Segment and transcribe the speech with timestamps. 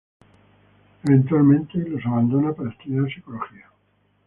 [1.03, 3.67] Eventualmente los abandona para estudiar Psicología.